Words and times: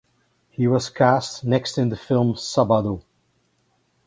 He 0.49 0.65
was 0.65 0.89
cast 0.89 1.43
next 1.45 1.77
in 1.77 1.89
the 1.89 1.95
film 1.95 2.33
"Sabado". 2.33 3.03